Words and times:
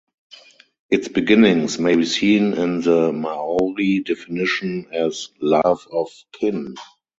It's 0.89 1.09
beginnings 1.09 1.77
may 1.77 1.95
be 1.95 2.05
seen 2.05 2.55
in 2.55 2.81
the 2.81 3.11
Maori 3.13 3.99
definition 3.99 4.87
as 4.91 5.29
"love 5.39 5.87
of 5.91 6.09
kin". 6.31 6.73